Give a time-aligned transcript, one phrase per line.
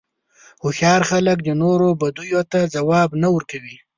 [0.61, 3.75] هوښیار خلک د نورو بدیو ته ځواب نه ورکوي.